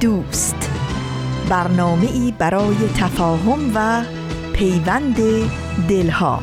[0.00, 0.70] دوست.
[1.48, 4.04] برنامه ای برای تفاهم و
[4.52, 5.16] پیوند
[5.88, 6.40] دلها.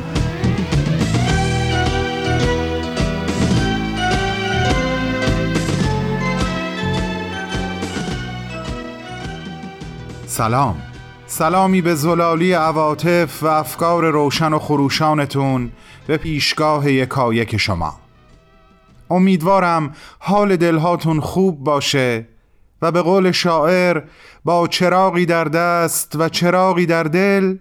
[10.26, 10.76] سلام.
[11.26, 15.70] سلامی به زلالی عواطف و افکار روشن و خروشانتون
[16.06, 17.94] به پیشگاه یکایک شما.
[19.10, 22.33] امیدوارم حال دلهاتون خوب باشه
[22.84, 24.02] و به قول شاعر
[24.44, 27.56] با چراغی در دست و چراغی در دل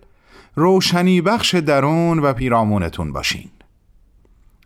[0.55, 3.49] روشنی بخش درون و پیرامونتون باشین.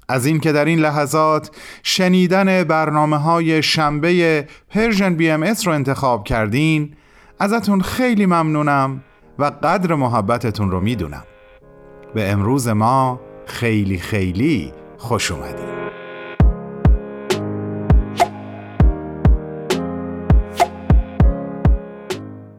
[0.09, 1.51] از اینکه در این لحظات
[1.83, 6.93] شنیدن برنامه های شنبه Persian BMS رو انتخاب کردین
[7.39, 9.03] ازتون خیلی ممنونم
[9.39, 11.23] و قدر محبتتون رو می‌دونم.
[12.13, 15.86] به امروز ما خیلی خیلی خوش اومدید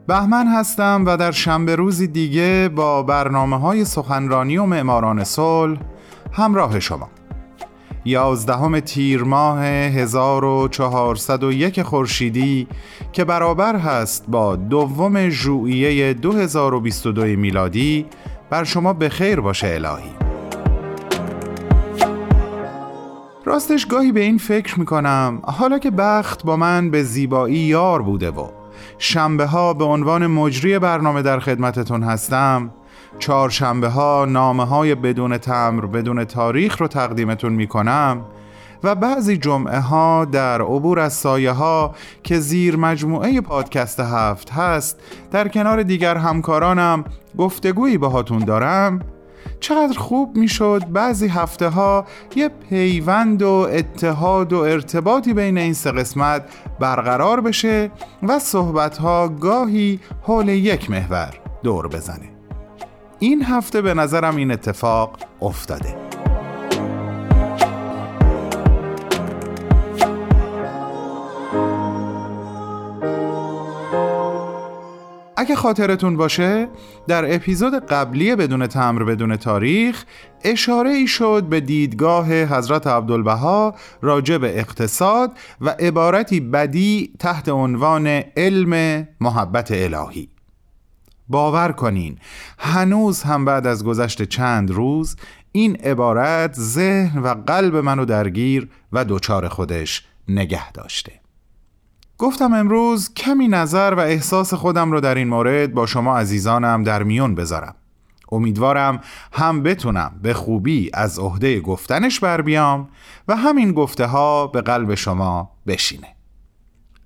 [0.09, 5.79] بهمن هستم و در شنبه روزی دیگه با برنامه های سخنرانی و معماران صلح
[6.33, 7.09] همراه شما.
[8.05, 12.69] یازدهم تیر ماه 1401 خورشیدی
[13.13, 18.07] که برابر هست با دوم ژوئیه 2022 میلادی
[18.51, 20.11] بر شما به خیر باشه الهی.
[23.45, 28.31] راستش گاهی به این فکر می‌کنم حالا که بخت با من به زیبایی یار بوده
[28.31, 28.58] و
[28.99, 32.71] شنبه ها به عنوان مجری برنامه در خدمتتون هستم.
[33.19, 38.25] چهارشنبه ها نامه های بدون تمر بدون تاریخ رو تقدیمتون می کنم
[38.83, 45.01] و بعضی جمعه ها در عبور از سایه ها که زیر مجموعه پادکست هفت هست
[45.31, 47.05] در کنار دیگر همکارانم
[47.39, 49.01] گفتگویی باهاتون دارم.
[49.61, 55.93] چقدر خوب می‌شد بعضی هفته ها یه پیوند و اتحاد و ارتباطی بین این سه
[55.93, 56.45] قسمت
[56.81, 57.91] برقرار بشه
[58.23, 62.31] و صحبت ها گاهی حول یک محور دور بزنه.
[63.19, 66.08] این هفته به نظرم این اتفاق افتاده.
[75.39, 76.69] اگه خاطرتون باشه
[77.09, 80.05] در اپیزود قبلی بدون تمر بدون تاریخ
[80.45, 88.07] اشاره ای شد به دیدگاه حضرت عبدالبها راجع به اقتصاد و عبارتی بدی تحت عنوان
[88.37, 90.29] علم محبت الهی.
[91.29, 92.19] باور کنین
[92.59, 95.17] هنوز هم بعد از گذشت چند روز
[95.53, 101.28] این عبارت ذهن و قلب منو درگیر و دچار خودش نگه داشته.
[102.19, 107.03] گفتم امروز کمی نظر و احساس خودم رو در این مورد با شما عزیزانم در
[107.03, 107.75] میون بذارم.
[108.33, 109.01] امیدوارم
[109.33, 112.89] هم بتونم به خوبی از عهده گفتنش بر بیام
[113.29, 116.15] و همین گفته ها به قلب شما بشینه.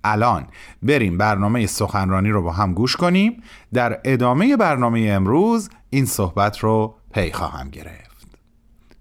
[0.05, 0.47] الان
[0.83, 3.43] بریم برنامه سخنرانی رو با هم گوش کنیم.
[3.75, 8.27] در ادامه برنامه امروز این صحبت رو پی خواهم گرفت.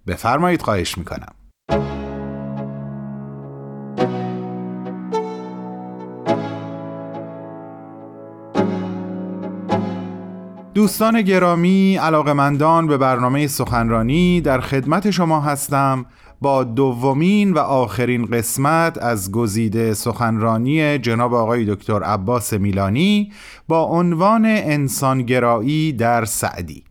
[0.07, 1.33] بفرمایید خواهش می‌کنم.
[10.73, 16.05] دوستان گرامی علاقمندان به برنامه سخنرانی در خدمت شما هستم
[16.41, 23.31] با دومین و آخرین قسمت از گزیده سخنرانی جناب آقای دکتر عباس میلانی
[23.67, 26.83] با عنوان انسانگرایی در سعدی.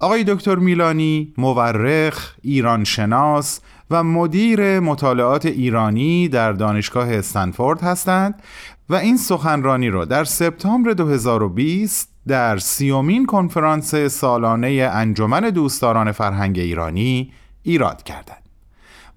[0.00, 3.60] آقای دکتر میلانی مورخ، ایرانشناس
[3.90, 8.42] و مدیر مطالعات ایرانی در دانشگاه استنفورد هستند
[8.88, 17.32] و این سخنرانی را در سپتامبر 2020 در سیومین کنفرانس سالانه انجمن دوستداران فرهنگ ایرانی
[17.62, 18.42] ایراد کردند.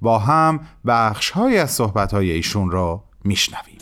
[0.01, 3.77] با هم بخش های از صحبت های ایشون را میشنویم.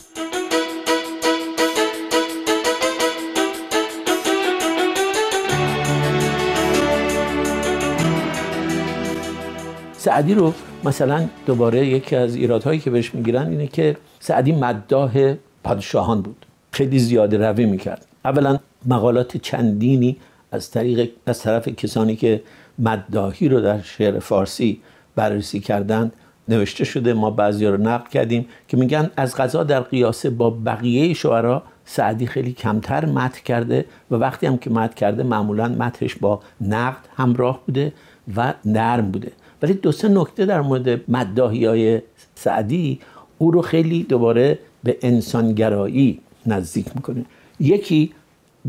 [9.97, 10.53] سعدی رو
[10.83, 16.99] مثلا دوباره یکی از ایرادهایی که بهش می‌گیرن اینه که سعدی مداح پادشاهان بود خیلی
[16.99, 20.17] زیاده روی می‌کرد اولا مقالات چندینی
[20.51, 22.41] از طریق از طرف کسانی که
[22.79, 24.81] مداهی رو در شعر فارسی
[25.15, 26.13] بررسی کردند
[26.49, 31.13] نوشته شده ما بعضی رو نقل کردیم که میگن از غذا در قیاسه با بقیه
[31.13, 36.39] شعرا سعدی خیلی کمتر مت کرده و وقتی هم که مت کرده معمولا متش با
[36.61, 37.93] نقد همراه بوده
[38.35, 39.31] و نرم بوده.
[39.61, 42.01] ولی دو سه نکته در مورد مداهی های
[42.35, 42.99] سعدی
[43.37, 47.25] او رو خیلی دوباره به انسانگرایی نزدیک می‌کنه.
[47.59, 48.11] یکی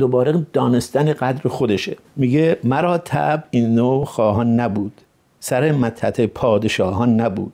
[0.01, 1.97] دوباره دانستن قدر خودشه.
[2.17, 4.93] میگه مرا تب این نوع خواهان نبود.
[5.41, 7.53] سر متت پادشاهان نبود.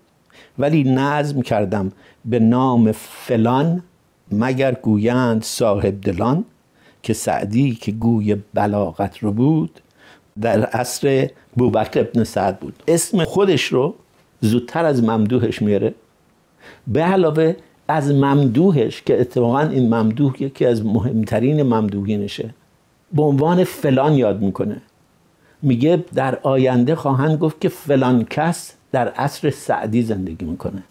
[0.59, 1.93] ولی نظم کردم
[2.25, 3.83] به نام فلان
[4.33, 6.45] مگر گویند صاحب دلان
[7.03, 9.81] که سعدی که گوی بلاغت رو بود
[10.41, 12.83] در عصر بوبکر ابن سعد بود.
[12.89, 13.95] اسم خودش رو
[14.41, 15.95] زودتر از ممدوحش میاره.
[16.87, 17.57] به علاوه
[17.89, 22.55] از ممدوحش که اتفاقا این ممدوح یکی از مهمترین ممدوحینشه.
[23.13, 24.83] به عنوان فلان یاد می‌کنه.
[25.63, 30.83] میگه در آینده خواهند گفت که فلان کس در عصر سعدی زندگی می‌کنه.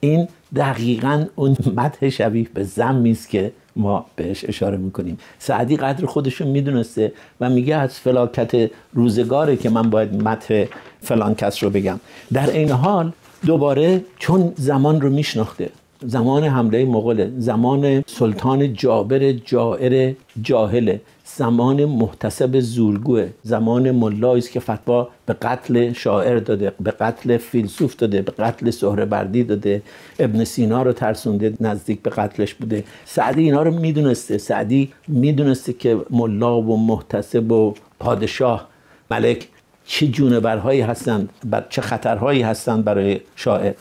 [0.00, 5.18] این دقیقا اون مدح شبیه به زمی است که ما بهش اشاره می‌کنیم.
[5.38, 10.64] سعدی قدر خودشون می‌دونسته و میگه از فلاکت روزگاره که من باید مدح
[11.00, 12.00] فلان کس رو بگم.
[12.32, 13.12] در این حال
[13.46, 15.70] دوباره چون زمان رو میشناخته.
[16.06, 21.00] زمان حمله مغول زمان سلطان جابر جائر جاهله.
[21.24, 23.28] زمان محتسب زورگوه.
[23.42, 28.70] زمان ملایی است که فتوا به قتل شاعر داده به قتل فیلسوف داده به قتل
[28.70, 29.82] سهربردی داده.
[30.18, 32.84] ابن سینا رو ترسونده نزدیک به قتلش بوده.
[33.04, 34.38] سعدی اینا رو می‌دونسته.
[34.38, 38.68] سعدی می‌دونسته که ملا و محتسب و پادشاه
[39.10, 39.48] ملک
[39.86, 41.28] چه جونورهایی هستند
[41.68, 43.72] چه خطرهایی هستند برای شاعر.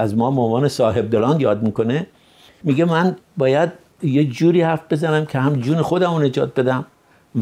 [0.00, 2.06] از ما مامان صاحب دلان یاد می‌کنه.
[2.62, 6.86] میگه من باید یه جوری حرف بزنم که هم جون خودم نجات بدم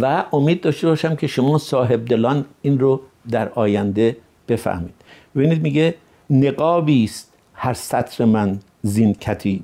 [0.00, 3.00] و امید داشته باشم که شما صاحب دلان این رو
[3.31, 4.16] در آینده
[4.49, 4.94] بفهمید.
[5.37, 5.94] ببینید میگه
[6.31, 9.62] نقابی است هر سطر من زین کتیب.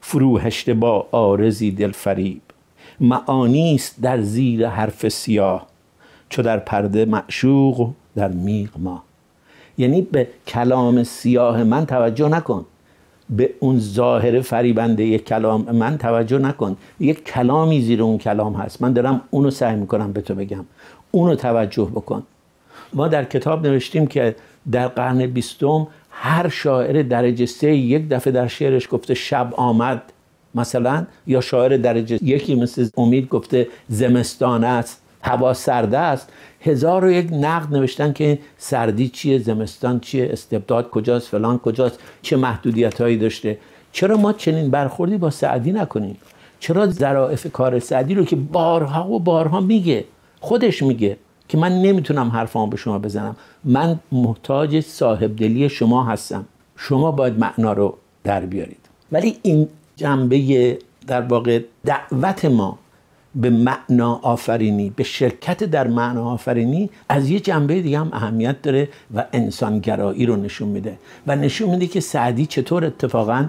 [0.00, 2.42] فروهشته با آرزی دل فریب.
[3.00, 5.66] معانی است در زیر حرف سیاه.
[6.28, 9.02] چو در پرده معشوق در میغ ما
[9.78, 12.64] یعنی به کلام سیاه من توجه نکن.
[13.30, 16.76] به اون ظاهر فریبنده یک کلام من توجه نکن.
[17.00, 18.82] یک کلامی زیر اون کلام هست.
[18.82, 20.64] من دارم اونو سعی می‌کنم به تو بگم.
[21.10, 22.22] اونو توجه بکن.
[22.92, 24.36] ما در کتاب نوشتیم که
[24.72, 30.02] در قرن بیستم هر شاعر درجه سه یک دفعه در شعرش گفته شب آمد
[30.54, 35.02] مثلا یا شاعر درجه یکی مثل امید گفته زمستان است.
[35.28, 36.32] هوا سرده است.
[36.60, 42.36] هزار و یک نقد نوشتن که سردی چیه زمستان چیه استبداد کجاست فلان کجاست چه
[42.36, 43.58] محدودیت هایی داشته.
[43.92, 46.16] چرا ما چنین برخوردی با سعدی نکنیم؟
[46.60, 50.04] چرا ظرافت کار سعدی رو که بارها و بارها میگه
[50.40, 51.16] خودش میگه
[51.48, 53.36] که من نمی‌تونم حرفامو به شما بزنم.
[53.64, 56.44] من محتاج صاحب دلی شما هستم.
[56.76, 58.88] شما باید معنا رو در بیارید.
[59.12, 62.78] ولی این جنبه در واقع دعوت ما
[63.34, 68.88] به معنا آفرینی به شرکت در معنا آفرینی از یه جنبه دیگه هم اهمیت داره
[69.14, 70.98] و انسانگرایی رو نشون میده.
[71.26, 73.46] و نشون میده که سعدی چطور اتفاقا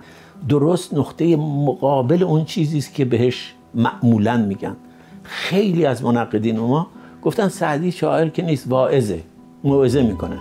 [0.49, 4.75] درست نقطه مقابل اون چیزی است که بهش معمولا میگن.
[5.23, 6.87] خیلی از منقدین ما
[7.21, 9.21] گفتن سعدی شاعر که نیست واعظه
[9.63, 10.37] موعظه می‌کنه.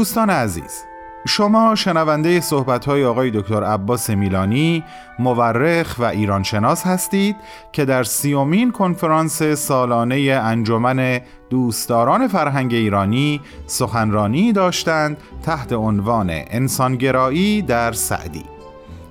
[0.00, 0.84] دوستان عزیز
[1.26, 4.84] شما شنونده صحبت های آقای دکتر عباس میلانی
[5.18, 7.36] مورخ و ایرانشناس هستید
[7.72, 17.92] که در سیومین کنفرانس سالانه انجمن دوستداران فرهنگ ایرانی سخنرانی داشتند تحت عنوان انسانگرایی در
[17.92, 18.44] سعدی.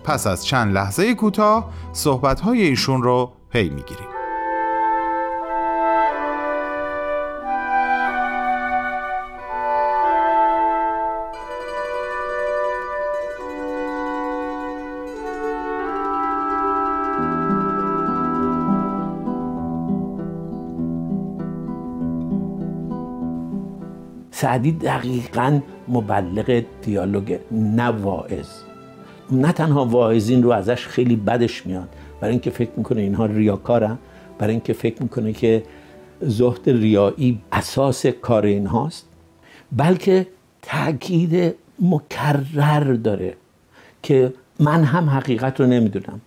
[0.03, 4.18] پس از چند لحظه کوتاه صحبت های ایشون رو پی می‌گیریم.
[24.41, 28.47] سعدی دقیقا مبلغ دیالوگ نه واعظ.
[29.31, 31.89] نه تنها واعظین رو ازش خیلی بدش میاد.
[32.21, 33.97] برای اینکه فکر می‌کنه اینها ریاکارن.
[34.37, 35.63] برای اینکه فکر می‌کنه که
[36.21, 39.05] زهد ریایی اساس کار اینهاست.
[39.71, 40.27] بلکه
[40.61, 43.33] تاکید مکرر داره
[44.03, 46.21] که من هم حقیقت رو نمی‌دونم.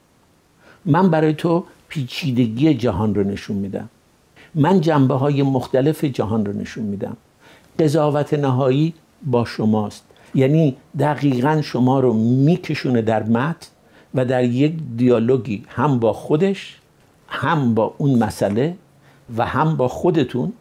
[0.85, 3.88] من برای تو پیچیدگی جهان رو نشون میدم.
[4.54, 7.16] من جنبه های مختلف جهان رو نشون میدم.
[7.79, 10.05] قضاوت نهایی با شماست.
[10.35, 13.69] یعنی دقیقا شما رو میکشونه در متن
[14.14, 16.79] و در یک دیالوگی هم با خودش
[17.29, 18.76] هم با اون مسئله
[19.37, 20.52] و هم با خودتون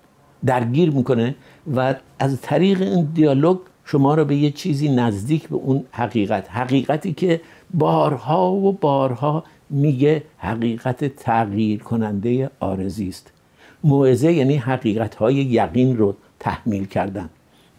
[0.46, 1.36] درگیر می‌کنه
[1.75, 7.13] و از طریق این دیالوگ شما رو به یه چیزی نزدیک به اون حقیقت حقیقتی
[7.13, 7.41] که
[7.74, 13.32] بارها و بارها میگه حقیقت تغییر کننده آرزی است.
[13.84, 17.29] موعظه یعنی حقیقت های یقین رو تحمیل کردن.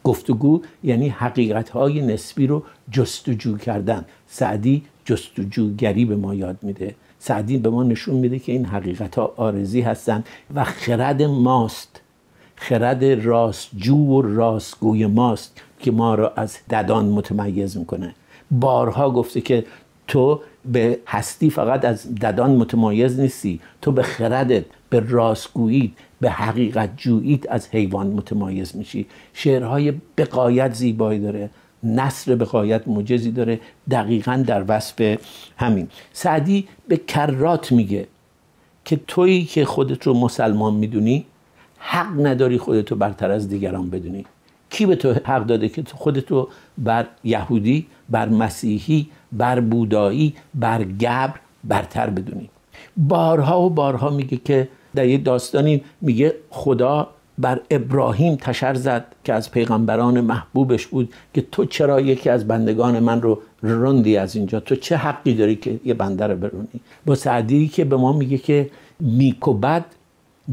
[0.04, 4.04] گفتگو یعنی حقیقت نسبی رو جستجو کردن.
[4.26, 6.95] سعدی جستجوگری به ما یاد میده.
[7.19, 12.00] سعدی به ما نشون میده که این حقیقت ها آرزی هستند و خرد ماست.
[12.57, 18.14] خرد راستجو و راستگوی ماست که ما را از ددان متمیز می‌کنه.
[18.50, 19.64] بارها گفته که
[20.09, 20.40] تو
[20.73, 27.50] به هستی فقط از ددان متمایز نیستی تو به خردت به راستگویی به حقیقت جوییت
[27.50, 29.06] از حیوان متمایز میشی.
[29.32, 31.50] شعرهای بقایت زیبایی داره
[31.82, 35.18] نصر بقایت موجزی داره دقیقا در وصف
[35.56, 35.88] همین.
[36.12, 38.06] سعدی به کرات میگه
[38.84, 41.25] که تویی که خودت رو مسلمان می‌دونی
[41.78, 44.25] حق نداری خودتو برتر از دیگران بدونی.
[44.70, 50.84] کی به تو حق داده که خودت رو بر یهودی بر مسیحی بر بودایی بر
[50.84, 51.34] گبر
[51.64, 52.49] برتر بدونی؟
[52.96, 57.08] بارها و بارها میگه که در یک داستانی میگه خدا
[57.38, 62.99] بر ابراهیم تشر زد که از پیغمبران محبوبش بود که تو چرا یکی از بندگان
[62.99, 67.14] من رو رندی از اینجا؟ تو چه حقی داری که یه بنده رو برونی؟ با
[67.14, 68.70] سعدی که به ما میگه که
[69.00, 69.84] نیک و بد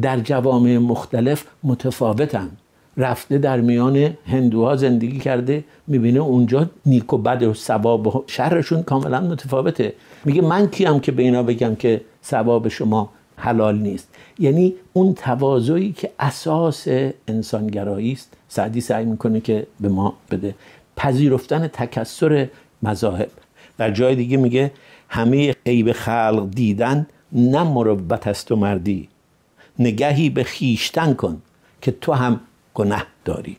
[0.02, 2.50] در جوامع مختلف متفاوتن.
[2.98, 8.84] رفته در میان هندوها زندگی کرده می‌بینه اونجا نیک و بد و ثواب و شرشون
[8.84, 9.94] کاملا متفاوته.
[10.26, 14.10] میگه من کیم که به اینا بگم که ثواب شما حلال نیست.
[14.40, 16.88] یعنی اون تواضعی که اساس
[17.28, 18.34] انسانگرایی است.
[18.48, 20.56] سعدی سعی می‌کنه که به ما بده.
[20.98, 22.48] پذیرفتن تکسر
[22.84, 23.30] مذاهب.
[23.78, 24.72] در جای دیگه میگه
[25.10, 29.10] همه عیب خلق دیدن نه مروت است و مردی.
[29.80, 31.42] نگهی به خیشتن کن
[31.82, 32.40] که تو هم
[32.74, 33.58] گناه داری.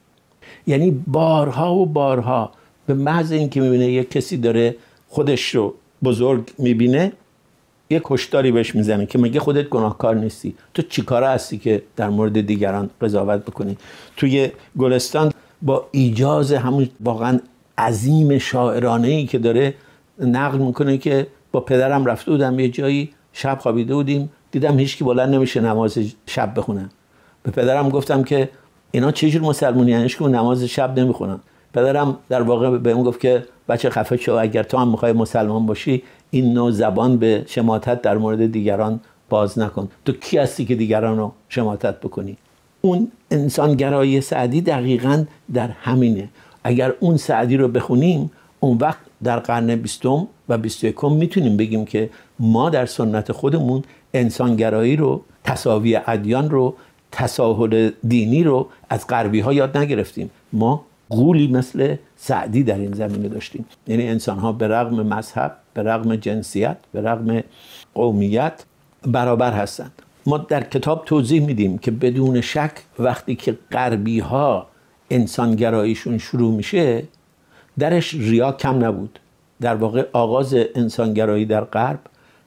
[0.67, 2.53] یعنی بارها و بارها
[2.87, 4.77] به محض اینکه می‌بینه یک کسی داره
[5.09, 7.13] خودش رو بزرگ می‌بینه
[7.91, 10.55] یه کشتاری بهش می‌زنه که مگه خودت گناهکار نیستی.
[10.75, 13.77] تو چیکاره هستی که در مورد دیگران قضاوت بکنی؟
[14.17, 15.33] توی گلستان
[15.63, 17.41] با ایجاز همون واقعا
[17.79, 19.75] عظیم شاعرانه ای که داره
[20.19, 25.35] نقل می‌کنه که با پدرم رفته بودم یه جایی شب خوابیده بودیم دیدم هیچکی بلند
[25.35, 26.91] نمیشه نماز شب بخونه.
[27.43, 28.49] به پدرم گفتم که
[28.91, 31.41] اینا چجور مسلمونی یعنی که نماز شب نمی‌خونن.
[31.75, 35.67] پدرم در واقع به اون گفت که بچه خفه شو اگر تو هم می‌خوای مسلمان
[35.67, 39.89] باشی این نوع زبان به شماتت در مورد دیگران باز نکن.
[40.05, 42.37] تو کی هستی که دیگران رو شماتت بکنی؟
[42.81, 46.29] اون انسانگرایی سعدی دقیقا در همینه.
[46.65, 51.85] اگر اون سعدی رو بخونیم اون وقت در قرن بیستم و بیست یکم می‌تونیم بگیم
[51.85, 53.83] که ما در سنت خودمون
[54.15, 56.75] انسانگرایی رو تصاوی ادیان رو
[57.13, 60.31] تساهل دینی رو از غربی ها یاد نگرفتیم.
[60.53, 63.65] ما قولی مثل سعدی در این زمینه داشتیم.
[63.87, 67.43] یعنی انسان ها به رغم مذهب به رغم جنسیت به رغم
[67.95, 68.65] قومیت
[69.07, 69.93] برابر هستند.
[70.27, 74.67] ما در کتاب توضیح میدیم که بدون شک وقتی که غربی ها
[75.11, 77.03] انسانگراییشون شروع میشه
[77.79, 79.19] درش ریا کم نبود.
[79.61, 81.99] در واقع آغاز انسانگرایی در غرب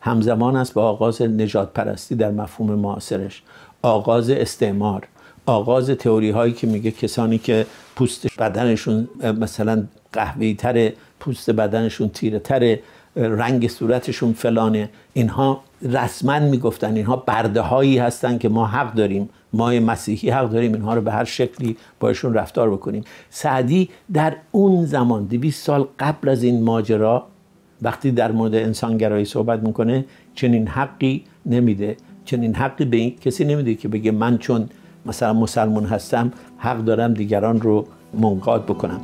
[0.01, 3.43] همزمان است با آغاز نجات پرستی در مفهوم معاصرش.
[3.81, 5.07] آغاز استعمار.
[5.45, 9.07] آغاز تئوری هایی که میگه کسانی که پوست بدنشون
[9.39, 9.83] مثلا
[10.13, 12.79] قهوه‌ای تره پوست بدنشون تیره تره
[13.15, 14.89] رنگ صورتشون فلانه.
[15.13, 20.73] اینها رسما می‌گفتن اینها برده هایی هستن که ما حق داریم ما مسیحی حق داریم
[20.73, 23.03] اینها رو به هر شکلی باشون رفتار بکنیم.
[23.29, 27.27] سعدی در اون زمان دویست سال قبل از این ماجرا
[27.81, 31.97] وقتی در مورد انسانگرایی صحبت می‌کنه چنین حقی نمیده.
[32.25, 34.69] چنین حقی به این کسی نمیده که بگه من چون
[35.05, 39.01] مثلا مسلمون هستم حق دارم دیگران رو منقاد بکنم.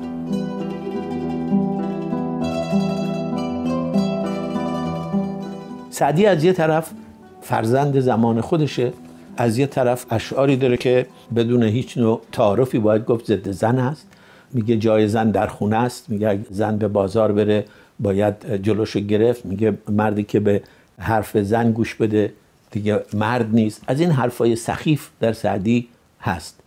[5.90, 6.92] سعدی از یه طرف
[7.42, 8.94] فرزند زمان خودشه
[9.38, 14.08] از یه طرف اشعاری داره که بدون هیچ نوع تعارفی باید گفت ضد زن هست.
[14.54, 17.66] میگه جای زن در خونه است میگه زن به بازار بره
[18.00, 20.62] باید جلوش گرفت میگه مردی که به
[21.00, 22.34] حرف زن گوش بده
[22.72, 23.82] دیگه مرد نیست.
[23.88, 25.88] از این حرفای سخیف در سعدی
[26.22, 26.60] هست.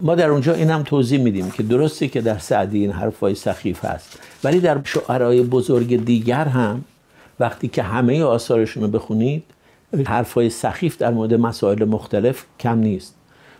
[0.00, 3.84] ما در اونجا این هم توضیح میدیم که درسته که در سعدی این حرفای سخیف
[3.84, 4.18] هست.
[4.44, 6.84] ولی در شعرهای بزرگ دیگر هم
[7.40, 9.42] وقتی که همه آثارشون رو بخونید
[10.06, 13.14] حرفای سخیف در مورد مسائل مختلف کم نیست.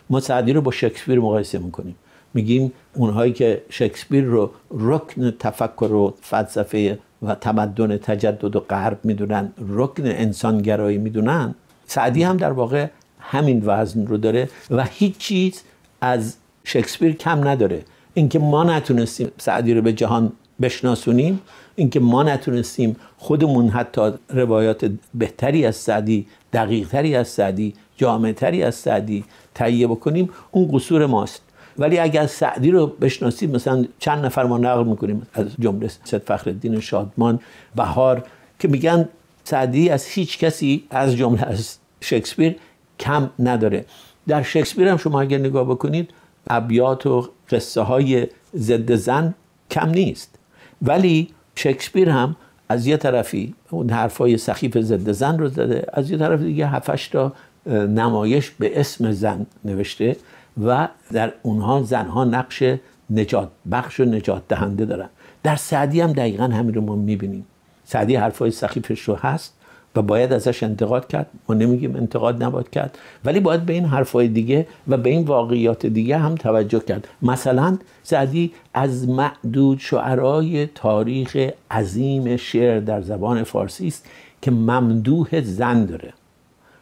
[0.09, 1.95] ما سعدی رو با شکسپیر مقایسه می‌کنیم.
[2.33, 9.51] میگیم اونهایی که شکسپیر رو رکن تفکر و فلسفه و تمدن تجدد و غرب می‌دونن
[9.67, 11.55] رکن انسانگرایی می‌دونن
[11.91, 12.87] سعدی هم در واقع
[13.19, 15.61] همین وزن رو داره و هیچ چیز
[16.01, 17.83] از شکسپیر کم نداره.
[18.13, 20.31] اینکه ما نتونستیم سعدی رو به جهان
[20.61, 21.41] بشناسونیم
[21.75, 29.23] اینکه ما نتونستیم خودمون حتی روایات بهتری از سعدی دقیقتری از سعدی جامعتری از سعدی
[29.55, 31.41] تهیه بکنیم اون قصور ماست.
[31.77, 36.79] ولی اگر سعدی رو بشناسیم مثلا چند نفر ما نقل می‌کنیم از جمله سید فخر
[36.79, 37.39] شادمان
[37.75, 38.23] بهار
[38.59, 39.09] که میگن
[39.43, 42.55] سعدی از هیچ کسی از جمله از شکسپیر
[42.99, 43.85] کم نداره.
[44.27, 46.09] در شکسپیر هم شما اگر نگاه بکنید
[46.49, 49.33] ابیات و قصه های ضد زن
[49.71, 50.35] کم نیست.
[50.81, 52.35] ولی شکسپیر هم
[52.69, 57.07] از یه طرفی اون حرفای سخیف ضد زن رو زده از یه طرف دیگه هفتش
[57.07, 57.33] تا
[57.67, 60.15] نمایش به اسم زن نوشته
[60.63, 62.63] و در اونها زنها نقش
[63.09, 65.09] نجات بخش و نجات دهنده دارن.
[65.43, 67.45] در سعدی هم دقیقا همین رو ما می‌بینیم.
[67.85, 69.53] سعدی حرفای سخیفش رو هست.
[69.95, 71.27] و باید ازش انتقاد کرد.
[71.49, 72.97] ما نمیگیم انتقاد نباید کرد.
[73.25, 77.07] ولی باید به این حرفای دیگه و به این واقعیات دیگه هم توجه کرد.
[77.21, 84.05] مثلا سعدی از معدود شعرای تاریخ عظیم شعر در زبان فارسی است
[84.41, 86.13] که ممدوح زن داره.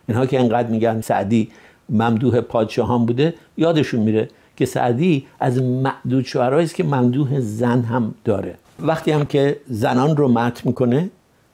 [0.07, 1.49] اینها که انقدر میگن سعدی
[1.89, 8.13] ممدوح پادشاهان بوده یادشون میره که سعدی از معدود شعرهایی است که ممدوح زن هم
[8.25, 8.55] داره.
[8.79, 11.09] وقتی هم که زنان رو مت می‌کنه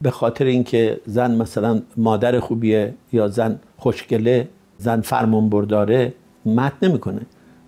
[0.06, 6.14] به خاطر اینکه زن مثلا مادر خوبیه یا زن خوشگله زن فرمان برداره
[6.46, 7.22] مت نمی‌کنه.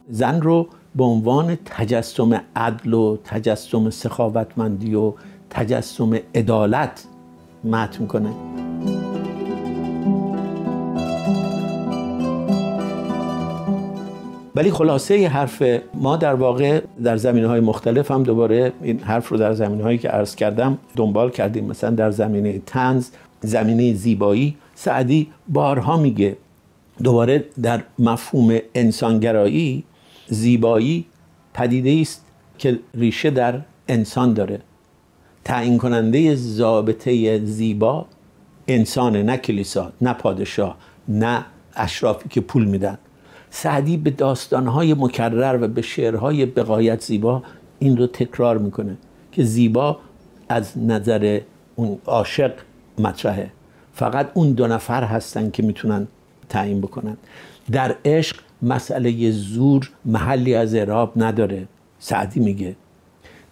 [0.09, 5.13] زن رو به عنوان تجسم عدل و تجسم سخاوتمندی و
[5.49, 7.05] تجسم عدالت
[7.63, 8.29] مت می‌کنه.
[14.57, 19.37] ولی خلاصه حرف ما در واقع در زمینه های مختلف هم دوباره این حرف رو
[19.37, 21.65] در زمینه هایی که عرض کردم دنبال کردیم.
[21.65, 23.09] مثلا در زمینه تنز
[23.41, 26.37] زمینه زیبایی سعدی بارها میگه
[27.03, 29.83] دوباره در مفهوم انسانگرایی
[30.27, 31.05] زیبایی
[31.53, 32.25] پدیده است
[32.57, 34.59] که ریشه در انسان داره.
[35.43, 38.05] تعیین کننده ضابطه زیبا
[38.67, 42.97] انسان نه کلیسا نه پادشاه نه اشرافی که پول میدن.
[43.59, 47.43] سعدی به داستانهای مکرر و به شعرهای بقایت زیبا
[47.79, 48.97] این رو تکرار می‌کنه
[49.31, 49.97] که زیبا
[50.49, 51.39] از نظر
[51.75, 52.51] اون عاشق
[52.99, 53.51] مطرحه.
[53.93, 56.07] فقط اون دو نفر هستن که می‌تونن
[56.49, 57.17] تعیین بکنن.
[57.71, 61.67] در عشق مسئله زور محلی از اعراب نداره
[61.99, 62.75] سعدی میگه.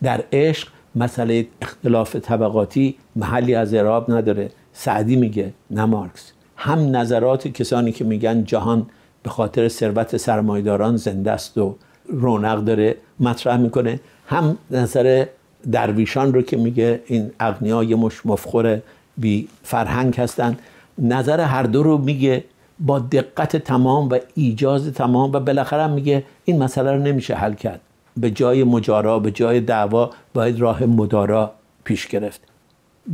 [0.04, 6.32] در عشق مسئله اختلاف طبقاتی محلی از اعراب نداره سعدی میگه نه مارکس.
[6.58, 8.86] هم نظرات کسانی که میگن جهان
[9.26, 11.76] به خاطر ثروت سرمایداران زنده است و
[12.08, 14.00] رونق داره مطرح می‌کنه.
[14.28, 15.26] هم نظر
[15.72, 18.82] درویشان رو که میگه این اغنیا یه مش مفخور
[19.18, 20.58] بی فرهنگ هستن
[20.98, 22.44] نظر هر دو رو میگه
[22.80, 27.82] با دقت تمام و ایجاز تمام و بالاخره میگه این مسئله رو نمیشه حل کرد.
[28.18, 31.52] به جای مجارا به جای دعوا باید راه مدارا
[31.84, 32.42] پیش گرفت.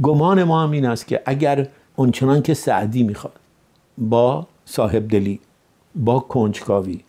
[0.02, 3.34] گمان ما هم این است که اگر اونچنان که سعدی می‌خواد
[3.97, 5.39] با صاحب دلی
[5.95, 6.99] با کنجکاوی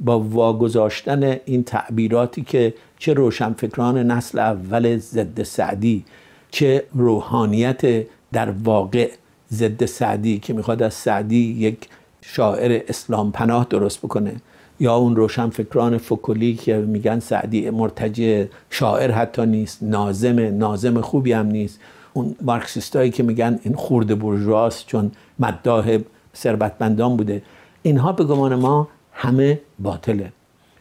[0.00, 6.04] با واگذاشتن این تعبیراتی که چه روشنفکران نسل اول ضد سعدی
[6.50, 9.10] چه روحانیت در واقع
[9.52, 11.88] ضد سعدی که می‌خواد از سعدی یک
[12.22, 14.36] شاعر اسلام پناه درست بکنه
[14.80, 21.46] یا اون روشنفکران فکولی که میگن سعدی مرتجع شاعر حتی نیست نازم نازم خوبی هم
[21.46, 21.80] نیست.
[22.12, 25.98] اون مارکسیستایی که میگن این خورده برجواست چون مداح
[26.36, 27.42] ثروتمندان بوده.
[27.82, 30.32] اینها به گمان ما همه باطله.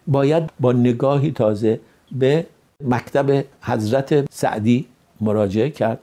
[0.07, 1.79] باید با نگاهی تازه
[2.11, 2.45] به
[2.83, 4.85] مکتب حضرت سعدی
[5.21, 5.99] مراجعه کرد.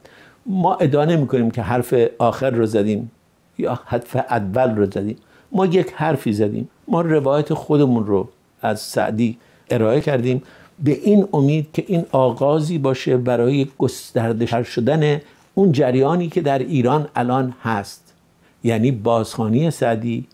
[0.47, 3.11] ما ادعا می‌کنیم که حرف آخر رو زدیم
[3.59, 5.17] یا حرف ادول رو زدیم.
[5.53, 6.69] ما یک حرفی زدیم.
[6.89, 8.29] ما روایت خودمون رو
[8.63, 9.39] از سعدی
[9.71, 10.43] ارائه کردیم
[10.85, 15.21] به این امید که این آغازی باشه برای گسترده شدن
[15.55, 18.15] اون جریانی که در ایران الان هست.
[18.65, 20.27] یعنی بازخانی سعدی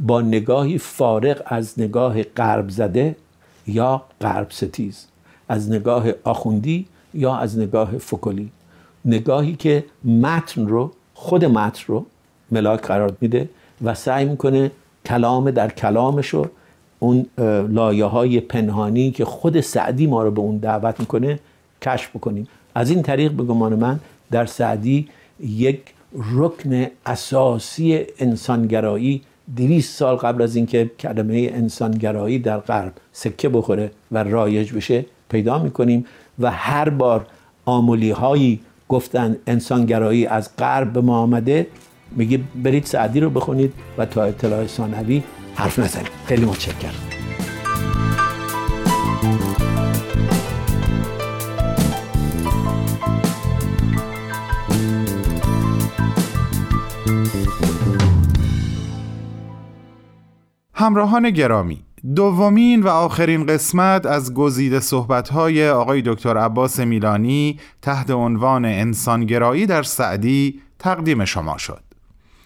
[0.00, 3.16] با نگاهی فارغ از نگاه غرب زده
[3.66, 5.06] یا غرب ستیز
[5.48, 8.50] از نگاه آخوندی یا از نگاه فکلی
[9.04, 12.06] نگاهی که متن رو خود متن رو
[12.50, 13.48] ملاک قرار میده
[13.84, 14.70] و سعی می‌کنه
[15.06, 16.46] کلام در کلامش رو
[16.98, 17.26] اون
[17.68, 21.38] لایه های پنهانی که خود سعدی ما رو به اون دعوت می‌کنه
[21.82, 22.48] کشف بکنیم.
[22.74, 25.08] از این طریق به گمان من در سعدی
[25.40, 25.80] یک
[26.36, 29.22] رکن اساسی انسانگرایی
[29.56, 35.58] دویست سال قبل از اینکه کلمه انسانگرایی در غرب سکه بخوره و رایج بشه پیدا
[35.58, 36.06] می‌کنیم
[36.38, 37.26] و هر بار
[37.64, 41.66] آمولی هایی گفتن انسانگرایی از غرب به ما آمده
[42.16, 45.22] میگه برید سعدی رو بخونید و تا اطلاع ثانوی
[45.54, 46.10] حرف نزنید.
[46.26, 47.09] خیلی متشکرم.
[60.80, 68.64] همراهان گرامی دومین و آخرین قسمت از گزیده صحبت‌های آقای دکتر عباس میلانی تحت عنوان
[68.64, 71.89] انسانگرایی در سعدی تقدیم شما شد.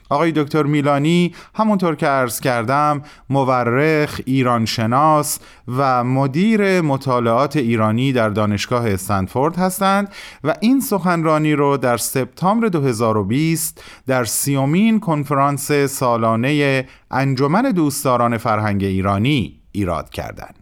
[0.09, 5.39] آقای دکتر میلانی همونطور که عرض کردم مورخ، ایرانشناس
[5.77, 10.09] و مدیر مطالعات ایرانی در دانشگاه استنفورد هستند
[10.45, 19.61] و این سخنرانی رو در سپتامبر 2020 در سیومین کنفرانس سالانه انجمن دوستداران فرهنگ ایرانی
[19.73, 20.55] ایراد کردند.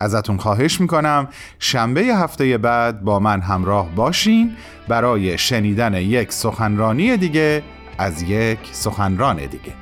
[0.00, 4.56] ازتون خواهش می‌کنم شنبه هفته بعد با من همراه باشین
[4.88, 7.62] برای شنیدن یک سخنرانی دیگه
[7.98, 9.72] از یک سخنران دیگه.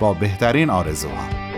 [0.00, 1.49] با بهترین آرزوها.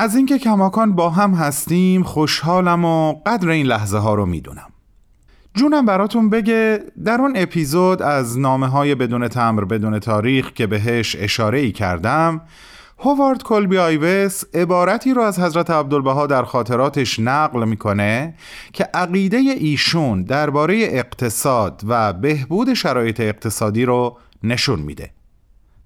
[0.00, 4.68] از اینکه کماکان با هم هستیم خوشحالم و قدر این لحظه ها رو می‌دونم.
[5.54, 11.16] جونم براتون بگه در اون اپیزود از نامه های بدون تمر بدون تاریخ که بهش
[11.18, 12.40] اشاره ای کردم
[12.98, 18.34] هوارد کلبی آیوس عبارتی رو از حضرت عبدالبها در خاطراتش نقل می‌کنه
[18.72, 25.10] که عقیده ایشون درباره اقتصاد و بهبود شرایط اقتصادی رو نشون میده.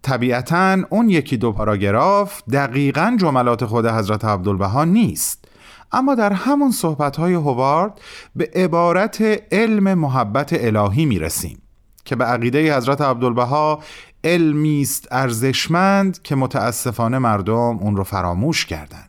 [0.04, 5.44] طبیعتا اون یکی دو پاراگراف دقیقا جملات خود حضرت عبدالبها نیست.
[5.92, 8.00] اما در همون صحبتهای هوارد
[8.36, 11.58] به عبارت علم محبت الهی می‌رسیم
[12.04, 13.82] که به عقیده حضرت عبدالبها
[14.24, 19.08] علمی است ارزشمند که متاسفانه مردم اون رو فراموش کردند.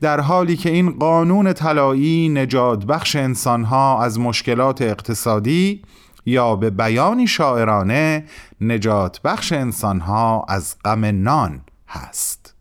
[0.00, 5.82] در حالی که این قانون طلایی نجات بخش انسانها از مشکلات اقتصادی
[6.26, 8.24] یا به بیانی شاعرانه
[8.60, 12.54] نجات بخش انسانها از غم نان هست.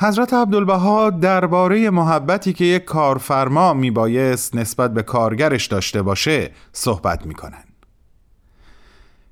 [0.00, 7.64] حضرت عبدالبها درباره محبتی که یک کارفرما میبایست نسبت به کارگرش داشته باشه صحبت می‌کنن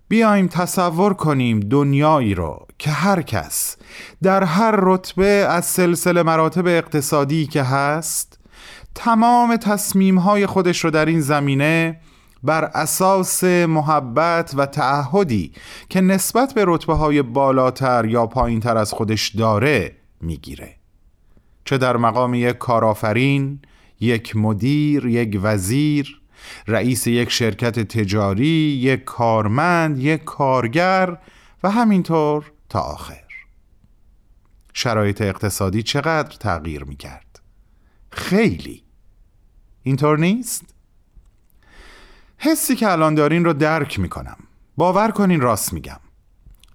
[0.08, 3.76] بیایم تصور کنیم دنیایی رو که هر کس
[4.22, 8.38] در هر رتبه از سلسله مراتب اقتصادی که هست
[8.94, 12.00] تمام تصمیم های خودش رو در این زمینه
[12.44, 15.52] بر اساس محبت و تعهدی
[15.88, 20.76] که نسبت به رتبه های بالاتر یا پایین تر از خودش داره می‌گیره
[21.64, 23.58] چه در مقام یک کارآفرین،
[24.00, 26.20] یک مدیر، یک وزیر،
[26.66, 31.18] رئیس یک شرکت تجاری، یک کارمند، یک کارگر
[31.62, 33.24] و همینطور تا آخر
[34.74, 37.40] شرایط اقتصادی چقدر تغییر می کرد؟
[38.10, 38.82] خیلی
[39.82, 40.73] اینطور نیست؟
[42.44, 44.36] حسی که الان دارین رو درک می کنم
[44.76, 46.00] باور کنین راست میگم.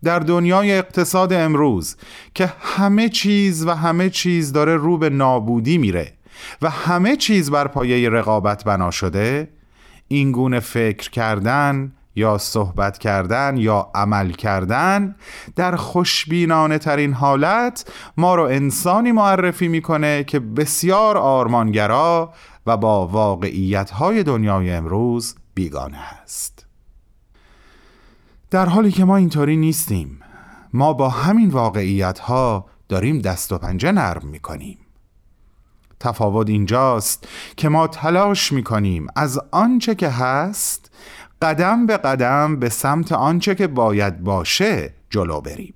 [0.04, 1.96] در دنیای اقتصاد امروز
[2.34, 6.14] که همه چیز و همه چیز داره رو به نابودی میره
[6.62, 9.50] و همه چیز بر پایه رقابت بنا شده
[10.08, 15.16] این گونه فکر کردن یا صحبت کردن یا عمل کردن
[15.56, 22.34] در خوشبینانه ترین حالت ما رو انسانی معرفی می‌کنه که بسیار آرمانگرا
[22.66, 26.66] و با واقعیت های دنیای امروز بیگانه است
[28.52, 30.20] در حالی که ما اینطوری نیستیم.
[30.74, 34.78] ما با همین واقعیت ها داریم دست و پنجه نرم می‌کنیم.
[36.00, 40.92] تفاوت اینجاست که ما تلاش می‌کنیم از آنچه که هست
[41.42, 45.74] قدم به قدم به سمت آنچه که باید باشه جلو بریم.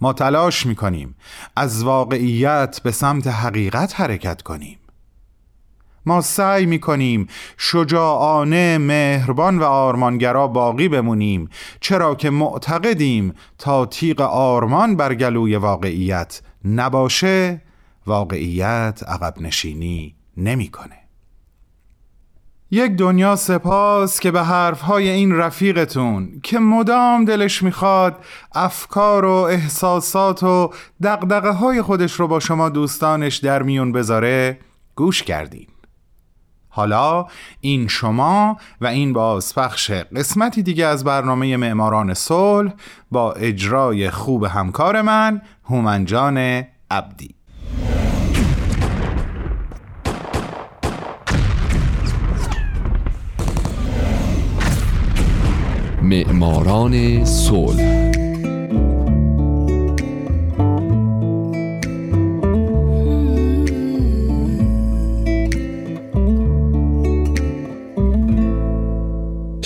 [0.00, 1.14] ما تلاش می‌کنیم
[1.56, 4.78] از واقعیت به سمت حقیقت حرکت کنیم.
[6.06, 7.26] ما سعی می‌کنیم
[7.58, 11.48] شجاعانه مهربان و آرمانگرا باقی بمونیم
[11.80, 17.62] چرا که معتقدیم تا تیغ آرمان بر گلوی واقعیت نباشه
[18.06, 20.96] واقعیت عقب نشینی نمی‌کنه.
[22.70, 30.42] یک دنیا سپاس که به حرفهای این رفیقتون که مدام دلش می‌خواد افکار و احساسات
[30.42, 34.58] و دقدقه های خودش رو با شما دوستانش در میون بذاره
[34.96, 35.68] گوش کردیم
[36.76, 37.26] حالا
[37.60, 42.72] این شما و این بازپخش قسمتی دیگه از برنامه معماران صلح
[43.10, 47.34] با اجرای خوب همکار من هومنجان عبدی.
[56.02, 58.05] معماران صلح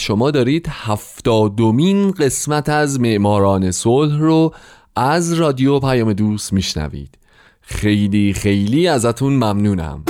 [0.01, 4.55] شما دارید هفتادمین قسمت از معماران صلح رو
[4.97, 7.19] از رادیو پیام دوست میشنوید.
[7.61, 10.05] خیلی خیلی ازتون ممنونم.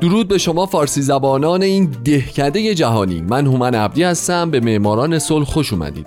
[0.00, 3.20] درود به شما فارسی زبانان این دهکده جهانی.
[3.20, 4.50] من هومن عبدی هستم.
[4.50, 6.06] به معماران صلح خوش اومدید.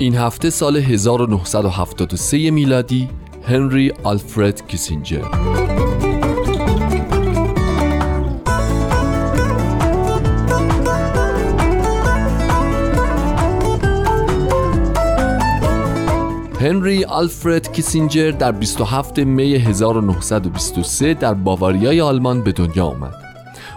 [0.00, 3.08] این هفته سال 1973 میلادی
[3.48, 5.24] هنری آلفرد کیسینجر
[16.60, 23.14] هنری آلفرد کیسینجر در 27 می 1923 در باواریای آلمان به دنیا آمد.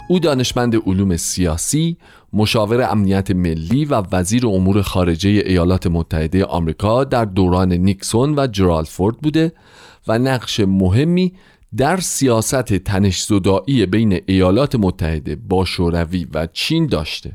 [0.09, 1.97] او دانشمند علوم سیاسی،
[2.34, 8.88] مشاور امنیت ملی و وزیر امور خارجه ایالات متحده آمریکا در دوران نیکسون و جرالد
[8.88, 9.52] فورد بوده
[10.08, 11.34] و نقش مهمی
[11.78, 17.32] در سیاست تنش زدایی بین ایالات متحده با شوروی و چین داشته.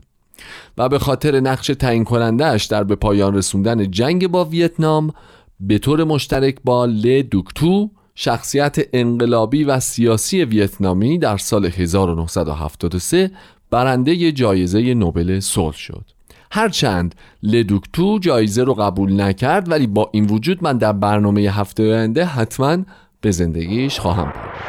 [0.79, 5.13] و به خاطر نقش تعیین کنندهش در به پایان رسوندن جنگ با ویتنام
[5.61, 13.31] به طور مشترک با ل دوکتو شخصیت انقلابی و سیاسی ویتنامی در سال 1973
[13.71, 16.05] برنده جایزه نوبل صلح شد.
[16.51, 22.25] هرچند لدوکتو جایزه رو قبول نکرد ولی با این وجود من در برنامه هفته آینده
[22.25, 22.79] حتما
[23.21, 24.69] به زندگیش خواهم پرداخت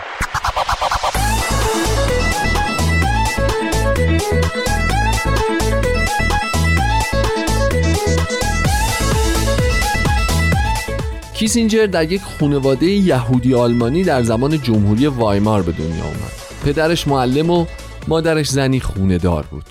[11.34, 16.32] کیسینجر در یک خانواده یهودی آلمانی در زمان جمهوری وایمار به دنیا آمد.
[16.66, 17.66] پدرش معلم و
[18.10, 19.64] مادرش زنی خونه دار بود.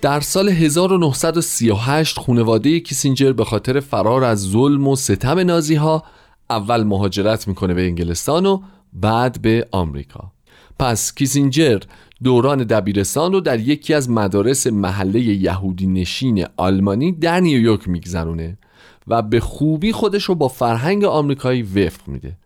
[0.00, 6.02] در سال 1938 خانواده کیسینجر به خاطر فرار از ظلم و ستم نازی ها
[6.50, 8.60] اول مهاجرت می‌کنه به انگلستان و
[8.92, 10.32] بعد به آمریکا.
[10.78, 11.78] پس کیسینجر
[12.22, 18.58] دوران دبیرستان رو در یکی از مدارس محله یهودی نشین آلمانی در نیویورک میگذرونه
[19.06, 22.36] و به خوبی خودش رو با فرهنگ آمریکایی وفق میده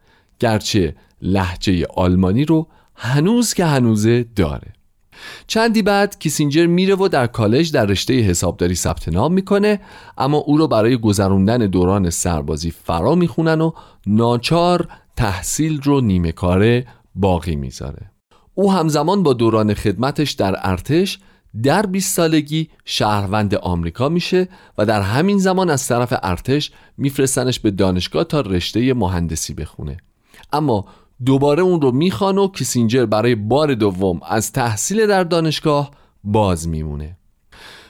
[0.40, 4.76] گرچه لحجه آلمانی رو هنوز که هنوزه داره.
[5.46, 9.80] چندی بعد کیسینجر میره و در کالج در رشته حسابداری ثبت نام می‌کنه
[10.18, 13.72] اما او رو برای گذروندن دوران سربازی فرا می‌خونن و
[14.06, 18.10] ناچار تحصیل رو نیمه کاره باقی می‌ذاره.
[18.54, 21.18] او همزمان با دوران خدمتش در ارتش
[21.62, 24.48] در 20 سالگی شهروند آمریکا میشه
[24.78, 29.96] و در همین زمان از طرف ارتش میفرستنش به دانشگاه تا رشته مهندسی بخونه.
[30.52, 30.84] اما
[31.24, 35.90] دوباره اون رو می‌خوان و کیسینجر برای بار دوم از تحصیل در دانشگاه
[36.24, 37.16] باز میمونه.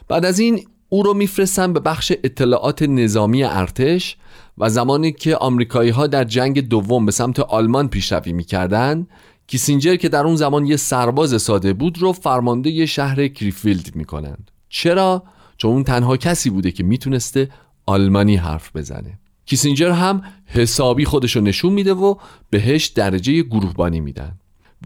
[0.08, 4.16] بعد از این او رو میفرستن به بخش اطلاعات نظامی ارتش
[4.58, 9.06] و زمانی که آمریکایی ها در جنگ دوم به سمت آلمان پیشروی می‌کردن
[9.46, 14.50] کیسینجر که در اون زمان یه سرباز ساده بود رو فرمانده ی شهر کرفلد می‌کنند.
[14.68, 15.22] چرا؟
[15.56, 17.48] چون اون تنها کسی بوده که می‌تونسته
[17.86, 19.18] آلمانی حرف بزنه.
[19.46, 22.14] کیسینجر هم حسابی خودشو نشون میده و
[22.50, 24.32] بهش درجه گروهبانی میدن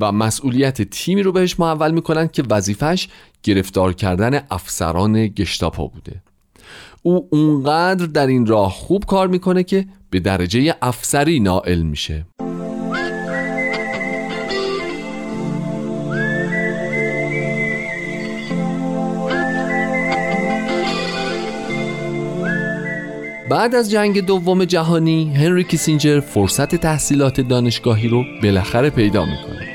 [0.00, 3.08] و مسئولیت تیمی رو بهش محول می‌کنن که وظیفش
[3.42, 6.22] گرفتار کردن افسران گشتاپو بوده.
[7.02, 12.26] او اونقدر در این راه خوب کار می‌کنه که به درجه افسری نائل میشه.
[23.50, 29.68] بعد از جنگ دوم جهانی هنری کیسینجر فرصت تحصیلات دانشگاهی رو بالاخره پیدا می‌کنه.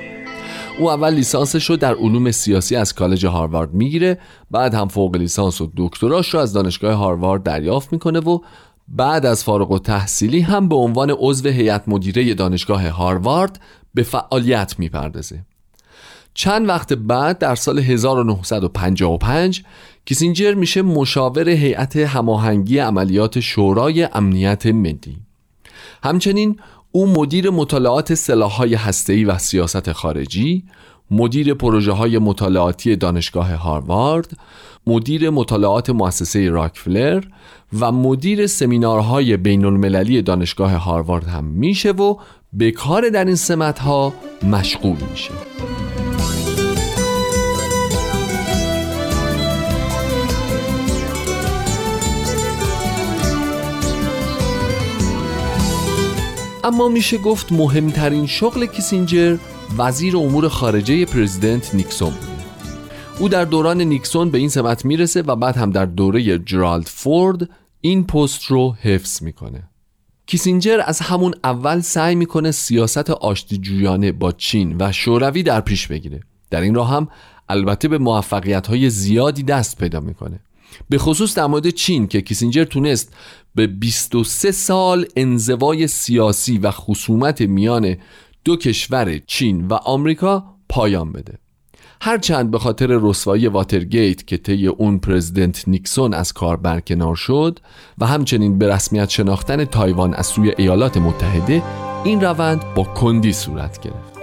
[0.80, 4.20] او اول لیسانسش رو در علوم سیاسی از کالج هاروارد می‌گیره
[4.52, 8.40] بعد هم فوق لیسانس و دکتراش رو از دانشگاه هاروارد دریافت می‌کنه و
[8.88, 13.60] بعد از فارغ و تحصیلی هم به عنوان عضو هیئت مدیره دانشگاه هاروارد
[13.94, 15.46] به فعالیت می‌پردازه.
[16.34, 19.64] چند وقت بعد در سال 1955
[20.06, 25.18] کیسینجر میشه مشاور هیئت هماهنگی عملیات شورای امنیت ملی.
[26.04, 26.60] همچنین
[26.92, 30.64] او مدیر مطالعات سلاح‌های هسته‌ای و سیاست خارجی
[31.12, 34.38] مدیر پروژه های مطالعاتی دانشگاه هاروارد
[34.88, 37.24] مدیر مطالعات مؤسسه راکفلر
[37.80, 42.16] و مدیر سمینارهای بین المللی دانشگاه هاروارد هم میشه و
[42.54, 44.14] به کار در این سمت ها
[44.44, 45.32] مشغول میشه.
[56.66, 59.38] اما میشه گفت مهمترین شغل کیسینجر
[59.78, 62.44] وزیر امور خارجه پرزیدنت نیکسون بود.
[63.20, 67.50] او در دوران نیکسون به این سمت می‌رسه و بعد هم در دوره جرالد فورد
[67.82, 69.64] این پست رو حفظ می‌کنه.
[70.28, 75.88] کیسینجر از همون اول سعی می‌کنه سیاست آشتی جویانه با چین و شوروی در پیش
[75.88, 76.20] بگیره.
[76.50, 77.08] در این راه هم
[77.50, 80.40] البته به موفقیت های زیادی دست پیدا می‌کنه.
[80.90, 83.14] به خصوص در مورد چین که کیسینجر تونست
[83.56, 87.96] به 23 سال انزوای سیاسی و خصومت میان
[88.44, 91.40] دو کشور چین و آمریکا پایان بده.
[92.02, 97.60] هرچند به خاطر رسوایی واترگیت که طی اون پرزیدنت نیکسون از کار برکنار شد
[97.98, 101.64] و همچنین به رسمیت شناختن تایوان از سوی ایالات متحده
[102.04, 104.15] این روند با کندی صورت گرفت.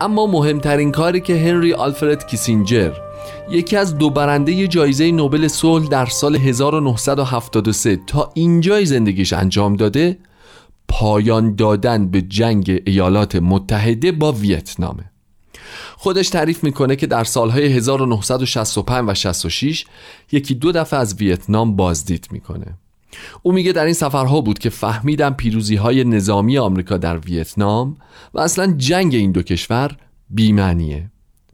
[0.00, 2.92] اما مهمترین کاری که هنری آلفرد کیسینجر
[3.50, 10.18] یکی از دو برنده جایزه نوبل صلح در سال 1973 تا اینجای زندگیش انجام داده
[10.88, 15.10] پایان دادن به جنگ ایالات متحده با ویتنامه.
[15.96, 19.84] خودش تعریف می‌کنه که در سالهای 1965 و 66
[20.32, 22.78] یکی دو دفعه از ویتنام بازدید می‌کنه.
[23.42, 27.96] او میگه در این سفرها بود که فهمیدم پیروزی های نظامی آمریکا در ویتنام
[28.34, 29.96] و اصلا جنگ این دو کشور
[30.30, 31.10] بیمعنیه.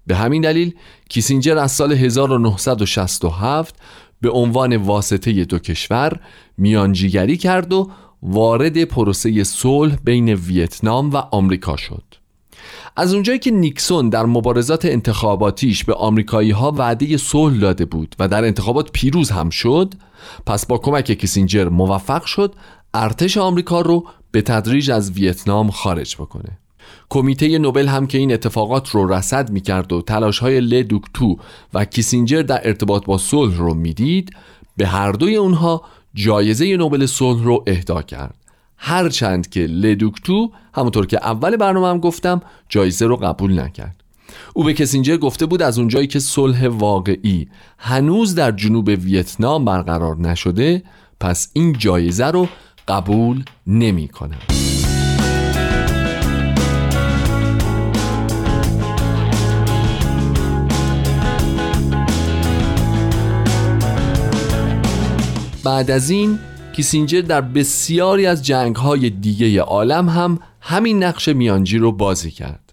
[0.07, 0.75] به همین دلیل
[1.09, 3.75] کیسینجر از سال 1967
[4.21, 6.21] به عنوان واسطه دو کشور
[6.59, 7.91] میانجیگری کرد و
[8.23, 12.20] وارد پروسه صلح بین ویتنام و آمریکا شد.
[12.97, 18.29] از اونجایی که نیکسون در مبارزات انتخاباتیش به آمریکایی ها وعده صلح داده بود و
[18.29, 19.95] در انتخابات پیروز هم شد
[20.47, 22.55] پس با کمک کیسینجر موفق شد
[22.95, 26.59] ارتش آمریکا رو به تدریج از ویتنام خارج بکنه.
[27.09, 31.37] کمیته نوبل هم که این اتفاقات رو رصد می‌کرد و تلاش های لدوکتو
[31.75, 34.31] و کیسینجر در ارتباط با صلح رو می‌دید
[34.77, 35.83] به هر دوی اونها
[36.15, 38.35] جایزه نوبل صلح رو اهدا کرد.
[38.83, 43.97] هرچند که لدوکتو همونطور که اول برنامه هم گفتم جایزه رو قبول نکرد
[44.55, 50.17] او به کسینجر گفته بود از اونجایی که صلح واقعی هنوز در جنوب ویتنام برقرار
[50.17, 50.83] نشده
[51.21, 52.49] پس این جایزه رو
[52.89, 54.39] قبول نمی کنم.
[65.65, 66.39] بعد از این
[66.81, 72.73] کیسینجر در بسیاری از جنگ های دیگه عالم هم همین نقش میانجی رو بازی کرد.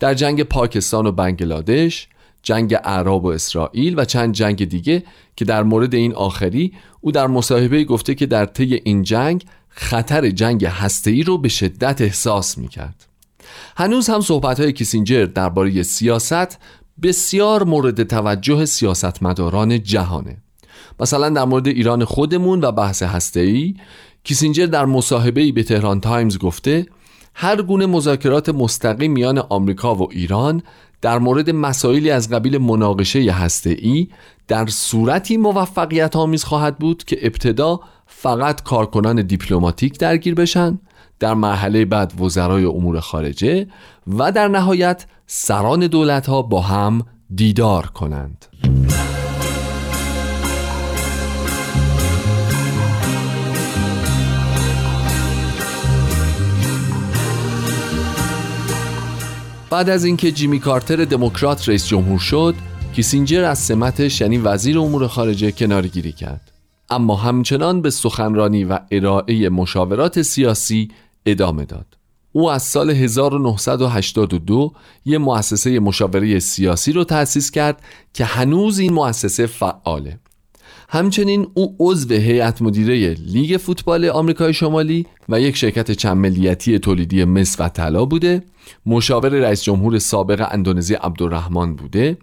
[0.00, 2.08] در جنگ پاکستان و بنگلادش
[2.42, 5.02] جنگ عرب و اسرائیل و چند جنگ دیگه
[5.36, 10.30] که در مورد این آخری او در مصاحبه گفته که در طی این جنگ خطر
[10.30, 13.06] جنگ هسته‌ای رو به شدت احساس می‌کرد.
[13.76, 16.58] هنوز هم صحبت های کیسینجر درباره سیاست
[17.02, 20.36] بسیار مورد توجه سیاستمداران جهانه.
[21.00, 23.74] مثلا در مورد ایران خودمون و بحث هسته‌ای
[24.24, 26.86] کیسینجر در مصاحبه‌ای به تهران تایمز گفته
[27.34, 30.62] هر گونه مذاکرات مستقیم میان آمریکا و ایران
[31.00, 34.08] در مورد مسائلی از قبیل مناقشه هسته‌ای
[34.48, 40.78] در صورتی موفقیت آمیز خواهد بود که ابتدا فقط کارکنان دیپلماتیک درگیر بشن
[41.20, 43.66] در مرحله بعد وزرای امور خارجه
[44.18, 47.02] و در نهایت سران دولت ها با هم
[47.34, 48.46] دیدار کنند.
[59.74, 62.54] بعد از اینکه جیمی کارتر دموکرات رئیس جمهور شد
[62.92, 66.52] کیسینجر از سمتش یعنی وزیر امور خارجه کنارگیری کرد.
[66.90, 70.88] اما همچنان به سخنرانی و ارائه مشاورات سیاسی
[71.26, 71.86] ادامه داد.
[72.32, 74.72] او از سال 1982
[75.04, 80.18] یه مؤسسه مشاوره سیاسی رو تأسیس کرد که هنوز این مؤسسه فعاله.
[80.88, 87.24] همچنین او عضو هیئت مدیره لیگ فوتبال آمریکای شمالی و یک شرکت چند ملیتی تولیدی
[87.24, 88.42] مس و طلا بوده.
[88.86, 92.16] مشاور رئیس جمهور سابق اندونزی عبدالرحمن بوده.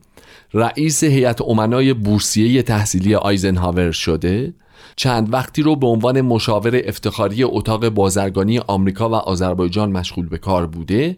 [0.54, 4.54] رئیس هیئت امنای بورسیه تحصیلی آیزنهاور شده.
[4.96, 10.68] چند وقتی رو به عنوان مشاور افتخاری اتاق بازرگانی آمریکا و آذربایجان مشغول به کار
[10.68, 11.18] بوده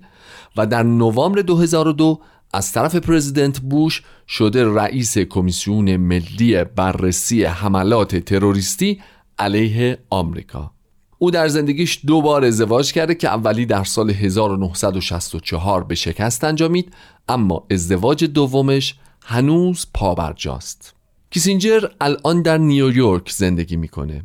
[0.58, 2.20] و در نوامبر 2002
[2.54, 9.02] از طرف پرزیدنت بوش شده رئیس کمیسیون ملی بررسی حملات تروریستی
[9.40, 10.72] علیه آمریکا.
[11.18, 16.94] او در زندگیش دو بار ازدواج کرده که اولی در سال 1964 به شکست انجامید
[17.28, 20.96] اما ازدواج دومش هنوز پابرجاست.
[21.32, 24.24] کیسینجر الان در نیویورک زندگی می‌کنه.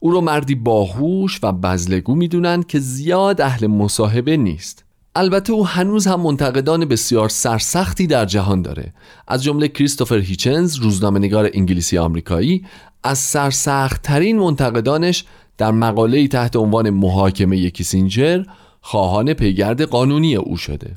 [0.00, 4.84] او رو مردی باهوش و بزلگو می‌دونن که زیاد اهل مصاحبه نیست.
[5.18, 8.92] البته او هنوز هم منتقدان بسیار سرسختی در جهان داره.
[9.28, 12.66] از جمله کریستوفر هیچنز روزنامه‌نگار انگلیسی آمریکایی
[13.04, 15.24] از سرسخت ترین منتقدانش
[15.58, 18.44] در مقاله تحت عنوان محاکمه کیسینجر
[18.80, 20.96] خواهان پیگرد قانونی او شده.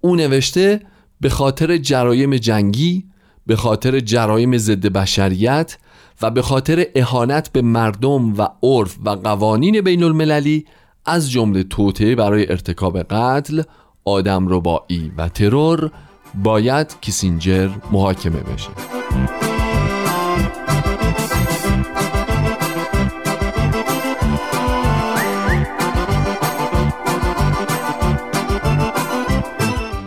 [0.00, 0.80] او نوشته
[1.20, 3.04] به خاطر جرایم جنگی
[3.46, 5.78] به خاطر جرایم ضد بشریت
[6.22, 10.64] و به خاطر اهانت به مردم و عرف و قوانین بین المللی
[11.06, 13.62] از جمله توطعه برای ارتکاب قتل
[14.04, 15.90] آدم ربایی و ترور
[16.42, 18.68] باید کیسینجر محاکمه بشه.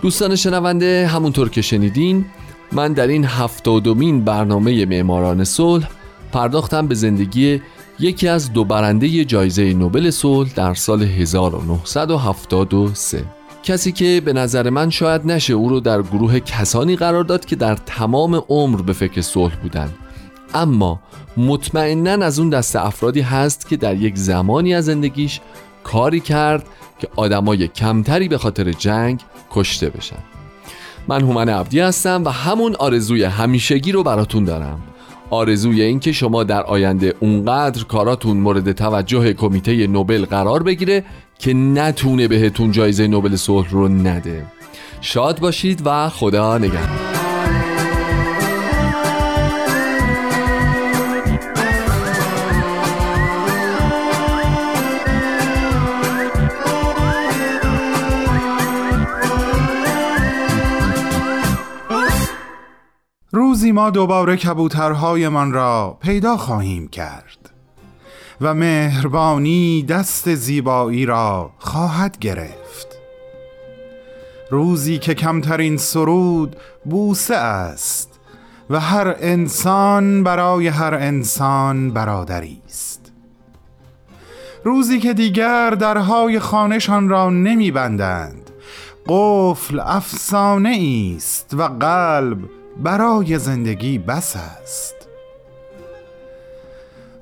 [0.02, 2.26] دوستان شنونده همونطور که شنیدین
[2.72, 5.89] من در این هفتادمین برنامه معماران صلح
[6.32, 7.62] پرداختم به زندگی
[8.00, 13.26] یکی از دو برنده جایزه نوبل صلح در سال 1973
[13.64, 17.56] کسی که به نظر من شاید نشه او رو در گروه کسانی قرار داد که
[17.56, 19.89] در تمام عمر به فکر صلح بودن
[20.54, 21.00] اما
[21.38, 25.39] مطمئنا از اون دست افرادی هست که در یک زمانی از زندگیش
[25.84, 26.66] کاری کرد
[27.00, 29.20] که آدمای کمتری به خاطر جنگ
[29.52, 30.24] کشته بشن.
[31.08, 34.80] من هومن عبدی هستم و همون آرزوی همیشگی رو براتون دارم.
[35.30, 41.04] آرزوی این که شما در آینده اونقدر کاراتون مورد توجه کمیته نوبل قرار بگیره
[41.40, 44.46] که نتونه بهتون جایزه نوبل صلح رو نده.
[45.02, 47.16] شاد باشید و خدا نگهدار.
[63.58, 67.49] روزی ما دوباره کبوترهایمان را پیدا خواهیم کرد
[68.41, 72.88] و مهربانی دست زیبایی را خواهد گرفت.
[74.51, 76.55] روزی که کمترین سرود
[76.86, 78.20] بوسه است
[78.70, 83.12] و هر انسان برای هر انسان برادری است.
[84.64, 88.51] روزی که دیگر درهای خانهشان را نمی بندند
[89.08, 92.38] قفل افسانه است و قلب
[92.84, 94.96] برای زندگی بس است.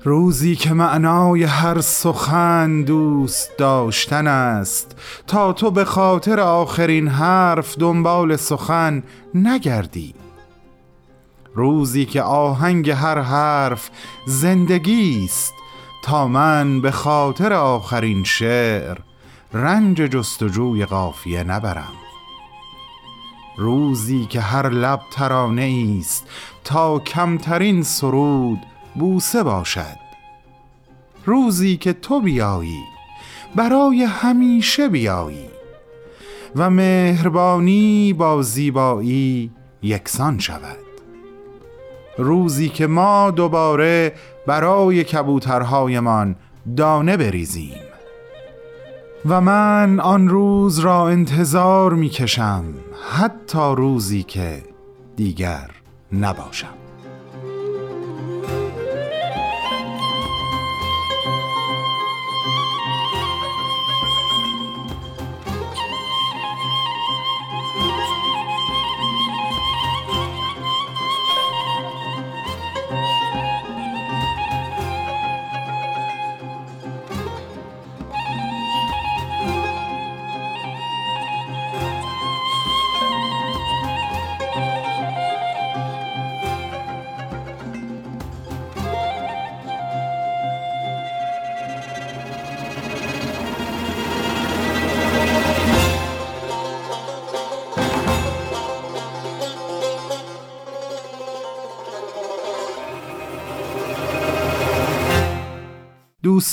[0.04, 4.96] روزی که معنای هر سخن دوست داشتن است
[5.26, 9.02] تا تو به خاطر آخرین حرف دنبال سخن
[9.34, 10.14] نگردی.
[11.54, 13.90] روزی که آهنگ هر حرف
[14.26, 15.54] زندگی است
[16.04, 18.98] تا من به خاطر آخرین شعر
[19.52, 22.05] رنج جستجوی قافیه نبرم.
[23.56, 26.26] روزی که هر لب ترانه است
[26.64, 28.58] تا کمترین سرود
[28.94, 29.96] بوسه باشد.
[31.24, 32.84] روزی که تو بیایی
[33.54, 35.48] برای همیشه بیایی.
[36.56, 39.50] و مهربانی با زیبایی
[39.82, 40.76] یکسان شود.
[42.18, 44.12] روزی که ما دوباره
[44.46, 46.36] برای کبوترهایمان
[46.76, 47.95] دانه بریزیم.
[49.24, 52.64] و من آن روز را انتظار می کشم
[53.10, 54.62] حتی روزی که
[55.16, 55.70] دیگر
[56.12, 56.85] نباشم.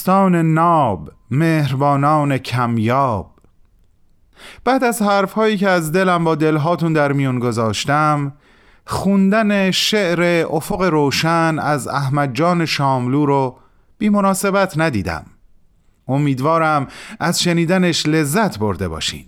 [0.04, 3.32] دوستان ناب مهربانان کمیاب.
[4.64, 8.34] بعد از حرفهایی که از دلم با دلهاتون در میون گذاشتم
[8.86, 13.60] خوندن شعر افق روشن از احمد جان شاملو رو
[13.98, 15.26] بی مناسبت ندیدم.
[16.08, 16.88] امیدوارم
[17.20, 19.26] از شنیدنش لذت برده باشین.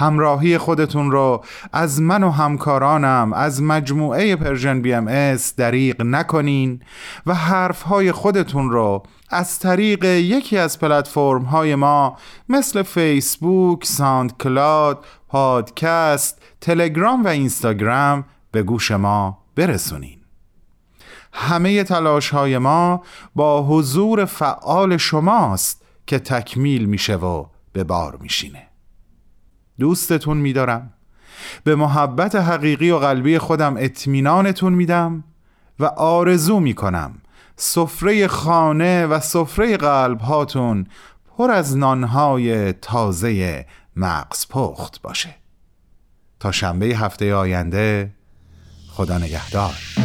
[0.00, 1.44] همراهی خودتون رو.
[1.72, 6.82] از من و همکارانم از مجموعه Persian BMS دریغ نکنین
[7.26, 12.16] و حرفهای خودتون رو از طریق یکی از پلتفرم های ما
[12.48, 20.18] مثل فیسبوک، SoundCloud، پادکست، تلگرام و اینستاگرام به گوش ما برسونین.
[21.32, 23.02] همه تلاش های ما
[23.34, 28.69] با حضور فعال شماست که تکمیل میشه و به بار میشینه.
[29.80, 30.92] دوستتون میدارم.
[31.64, 35.24] به محبت حقیقی و قلبی خودم اطمینانتون میدم
[35.80, 37.14] و آرزو می‌کنم
[37.56, 40.86] سفره خانه و سفره قلب هاتون
[41.36, 43.66] پر از نانهای تازه
[43.96, 45.34] مغز پخت باشه.
[46.40, 48.10] تا شنبه هفته آینده
[48.90, 49.99] خدا نگهدار.